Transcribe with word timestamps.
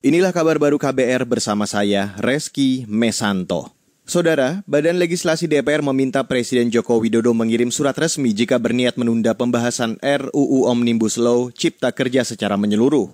Inilah 0.00 0.32
kabar 0.32 0.56
baru 0.56 0.80
KBR 0.80 1.28
bersama 1.28 1.68
saya, 1.68 2.16
Reski 2.16 2.88
Mesanto. 2.88 3.68
Saudara, 4.08 4.64
Badan 4.64 4.96
Legislasi 4.96 5.44
DPR 5.44 5.84
meminta 5.84 6.24
Presiden 6.24 6.72
Joko 6.72 6.96
Widodo 7.04 7.36
mengirim 7.36 7.68
surat 7.68 7.92
resmi 8.00 8.32
jika 8.32 8.56
berniat 8.56 8.96
menunda 8.96 9.36
pembahasan 9.36 10.00
RUU 10.00 10.64
Omnibus 10.72 11.20
Law 11.20 11.52
Cipta 11.52 11.92
Kerja 11.92 12.24
secara 12.24 12.56
menyeluruh. 12.56 13.12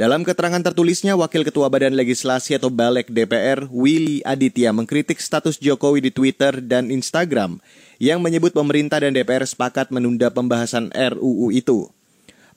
Dalam 0.00 0.24
keterangan 0.24 0.64
tertulisnya, 0.64 1.12
Wakil 1.12 1.44
Ketua 1.44 1.68
Badan 1.68 1.92
Legislasi 1.92 2.56
atau 2.56 2.72
Balek 2.72 3.12
DPR, 3.12 3.68
Willy 3.68 4.24
Aditya 4.24 4.72
mengkritik 4.72 5.20
status 5.20 5.60
Jokowi 5.60 6.08
di 6.08 6.08
Twitter 6.08 6.64
dan 6.64 6.88
Instagram 6.88 7.60
yang 8.00 8.24
menyebut 8.24 8.56
pemerintah 8.56 9.04
dan 9.04 9.12
DPR 9.12 9.44
sepakat 9.44 9.92
menunda 9.92 10.32
pembahasan 10.32 10.88
RUU 10.88 11.52
itu. 11.52 11.92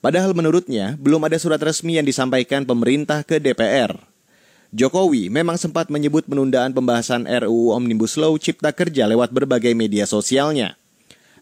Padahal 0.02 0.34
menurutnya, 0.34 0.98
belum 0.98 1.22
ada 1.30 1.38
surat 1.38 1.62
resmi 1.62 1.94
yang 1.94 2.02
disampaikan 2.02 2.66
pemerintah 2.66 3.22
ke 3.22 3.38
DPR. 3.38 3.94
Jokowi 4.74 5.30
memang 5.30 5.54
sempat 5.54 5.94
menyebut 5.94 6.26
penundaan 6.26 6.74
pembahasan 6.74 7.22
RUU 7.22 7.70
Omnibus 7.70 8.18
Law 8.18 8.34
Cipta 8.34 8.74
Kerja 8.74 9.06
lewat 9.06 9.30
berbagai 9.30 9.70
media 9.78 10.02
sosialnya. 10.02 10.74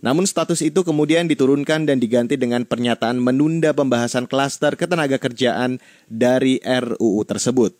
Namun 0.04 0.28
status 0.28 0.60
itu 0.60 0.84
kemudian 0.84 1.24
diturunkan 1.24 1.88
dan 1.88 1.96
diganti 1.96 2.36
dengan 2.36 2.68
pernyataan 2.68 3.16
menunda 3.16 3.72
pembahasan 3.72 4.28
klaster 4.28 4.76
ketenaga 4.76 5.16
kerjaan 5.16 5.80
dari 6.12 6.60
RUU 6.60 7.24
tersebut. 7.24 7.72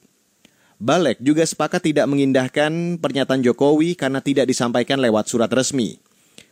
Balek 0.81 1.21
juga 1.21 1.45
sepakat 1.45 1.93
tidak 1.93 2.09
mengindahkan 2.09 2.97
pernyataan 2.97 3.45
Jokowi 3.45 4.01
karena 4.01 4.25
tidak 4.25 4.49
disampaikan 4.49 4.97
lewat 4.97 5.29
surat 5.29 5.53
resmi. 5.53 6.01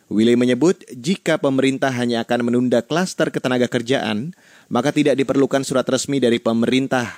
Willy 0.08 0.40
menyebut 0.40 0.88
jika 0.88 1.36
pemerintah 1.36 1.92
hanya 1.92 2.24
akan 2.24 2.48
menunda 2.48 2.80
klaster 2.80 3.28
ketenaga 3.28 3.68
kerjaan, 3.68 4.32
maka 4.72 4.88
tidak 4.88 5.20
diperlukan 5.20 5.68
surat 5.68 5.84
resmi 5.84 6.16
dari 6.16 6.40
pemerintah. 6.40 7.12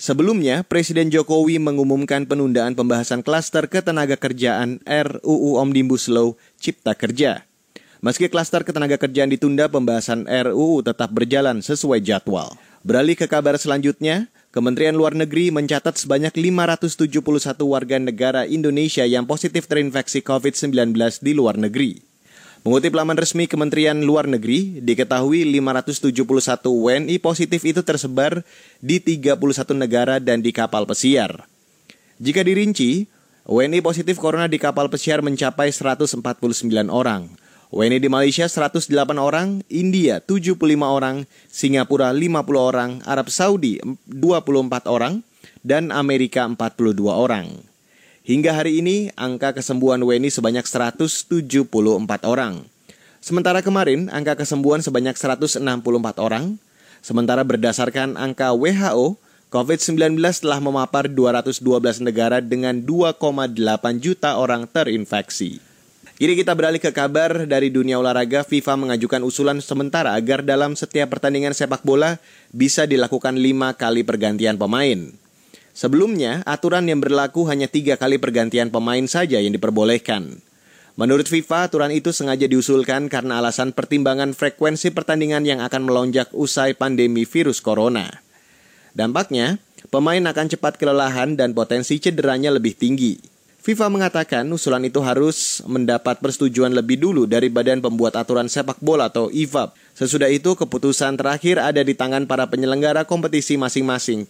Sebelumnya, 0.00 0.64
Presiden 0.64 1.12
Jokowi 1.12 1.60
mengumumkan 1.60 2.24
penundaan 2.24 2.72
pembahasan 2.72 3.20
klaster 3.20 3.68
ketenaga 3.68 4.16
kerjaan 4.16 4.80
RUU 4.88 5.60
Omnibus 5.60 6.08
Law 6.08 6.32
Cipta 6.56 6.96
Kerja. 6.96 7.44
Meski 8.00 8.30
klaster 8.32 8.64
ketenaga 8.64 8.96
kerjaan 8.96 9.28
ditunda, 9.28 9.68
pembahasan 9.68 10.24
RUU 10.24 10.80
tetap 10.86 11.12
berjalan 11.12 11.60
sesuai 11.60 12.00
jadwal. 12.00 12.56
Beralih 12.86 13.18
ke 13.18 13.28
kabar 13.28 13.58
selanjutnya, 13.60 14.30
Kementerian 14.48 14.96
Luar 14.96 15.12
Negeri 15.12 15.52
mencatat 15.52 16.00
sebanyak 16.00 16.32
571 16.32 17.04
warga 17.68 18.00
negara 18.00 18.48
Indonesia 18.48 19.04
yang 19.04 19.28
positif 19.28 19.68
terinfeksi 19.68 20.24
COVID-19 20.24 20.96
di 21.20 21.36
luar 21.36 21.60
negeri. 21.60 22.00
Mengutip 22.64 22.96
laman 22.96 23.20
resmi 23.20 23.44
Kementerian 23.44 24.00
Luar 24.08 24.24
Negeri, 24.24 24.80
diketahui 24.80 25.44
571 25.52 26.64
WNI 26.64 27.16
positif 27.20 27.60
itu 27.68 27.84
tersebar 27.84 28.40
di 28.80 29.04
31 29.04 29.36
negara 29.76 30.16
dan 30.16 30.40
di 30.40 30.48
kapal 30.48 30.88
pesiar. 30.88 31.44
Jika 32.16 32.40
dirinci, 32.40 33.04
WNI 33.44 33.84
positif 33.84 34.16
corona 34.16 34.48
di 34.48 34.56
kapal 34.56 34.88
pesiar 34.88 35.20
mencapai 35.20 35.76
149 35.76 36.24
orang. 36.88 37.28
WNI 37.68 38.00
di 38.00 38.08
Malaysia 38.08 38.48
108 38.48 38.88
orang, 39.20 39.60
India 39.68 40.24
75 40.24 40.56
orang, 40.88 41.28
Singapura 41.52 42.16
50 42.16 42.56
orang, 42.56 43.04
Arab 43.04 43.28
Saudi 43.28 43.76
24 44.08 44.88
orang, 44.88 45.20
dan 45.60 45.92
Amerika 45.92 46.48
42 46.48 46.96
orang. 47.12 47.52
Hingga 48.24 48.56
hari 48.56 48.80
ini, 48.80 49.12
angka 49.20 49.52
kesembuhan 49.52 50.00
WNI 50.00 50.32
sebanyak 50.32 50.64
174 50.64 52.24
orang. 52.24 52.64
Sementara 53.20 53.60
kemarin, 53.60 54.08
angka 54.16 54.40
kesembuhan 54.40 54.80
sebanyak 54.80 55.20
164 55.20 55.60
orang. 56.24 56.56
Sementara 57.04 57.44
berdasarkan 57.44 58.16
angka 58.16 58.48
WHO, 58.56 59.20
COVID-19 59.52 60.16
telah 60.40 60.60
memapar 60.60 61.04
212 61.04 62.00
negara 62.00 62.40
dengan 62.40 62.80
2,8 62.80 63.52
juta 64.00 64.40
orang 64.40 64.64
terinfeksi. 64.64 65.67
Kini 66.18 66.34
kita 66.34 66.50
beralih 66.50 66.82
ke 66.82 66.90
kabar 66.90 67.46
dari 67.46 67.70
dunia 67.70 67.94
olahraga. 67.94 68.42
FIFA 68.42 68.74
mengajukan 68.74 69.22
usulan 69.22 69.62
sementara 69.62 70.18
agar 70.18 70.42
dalam 70.42 70.74
setiap 70.74 71.14
pertandingan 71.14 71.54
sepak 71.54 71.86
bola 71.86 72.18
bisa 72.50 72.90
dilakukan 72.90 73.38
lima 73.38 73.70
kali 73.78 74.02
pergantian 74.02 74.58
pemain. 74.58 75.14
Sebelumnya, 75.78 76.42
aturan 76.42 76.90
yang 76.90 76.98
berlaku 76.98 77.46
hanya 77.46 77.70
tiga 77.70 77.94
kali 77.94 78.18
pergantian 78.18 78.66
pemain 78.66 79.06
saja 79.06 79.38
yang 79.38 79.54
diperbolehkan. 79.54 80.42
Menurut 80.98 81.30
FIFA, 81.30 81.70
aturan 81.70 81.94
itu 81.94 82.10
sengaja 82.10 82.50
diusulkan 82.50 83.06
karena 83.06 83.38
alasan 83.38 83.70
pertimbangan 83.70 84.34
frekuensi 84.34 84.90
pertandingan 84.90 85.46
yang 85.46 85.62
akan 85.62 85.86
melonjak 85.86 86.34
usai 86.34 86.74
pandemi 86.74 87.30
virus 87.30 87.62
corona. 87.62 88.10
Dampaknya, 88.90 89.62
pemain 89.94 90.26
akan 90.26 90.50
cepat 90.50 90.82
kelelahan 90.82 91.38
dan 91.38 91.54
potensi 91.54 92.02
cederanya 92.02 92.50
lebih 92.50 92.74
tinggi. 92.74 93.37
FIFA 93.68 93.92
mengatakan 93.92 94.48
usulan 94.48 94.80
itu 94.88 94.96
harus 95.04 95.60
mendapat 95.68 96.24
persetujuan 96.24 96.72
lebih 96.72 97.04
dulu 97.04 97.28
dari 97.28 97.52
Badan 97.52 97.84
Pembuat 97.84 98.16
Aturan 98.16 98.48
Sepak 98.48 98.80
Bola 98.80 99.12
atau 99.12 99.28
IFAB. 99.28 99.76
Sesudah 99.92 100.32
itu, 100.32 100.56
keputusan 100.56 101.20
terakhir 101.20 101.60
ada 101.60 101.84
di 101.84 101.92
tangan 101.92 102.24
para 102.24 102.48
penyelenggara 102.48 103.04
kompetisi 103.04 103.60
masing-masing. 103.60 104.24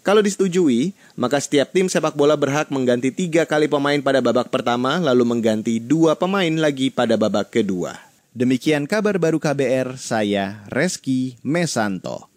Kalau 0.00 0.24
disetujui, 0.24 0.96
maka 1.20 1.36
setiap 1.36 1.68
tim 1.68 1.84
sepak 1.92 2.16
bola 2.16 2.32
berhak 2.32 2.72
mengganti 2.72 3.12
tiga 3.12 3.44
kali 3.44 3.68
pemain 3.68 4.00
pada 4.00 4.24
babak 4.24 4.48
pertama, 4.48 4.96
lalu 4.96 5.36
mengganti 5.36 5.84
dua 5.84 6.16
pemain 6.16 6.56
lagi 6.56 6.88
pada 6.88 7.20
babak 7.20 7.52
kedua. 7.52 7.92
Demikian 8.32 8.88
kabar 8.88 9.20
baru 9.20 9.36
KBR, 9.36 10.00
saya 10.00 10.64
Reski 10.72 11.36
Mesanto. 11.44 12.32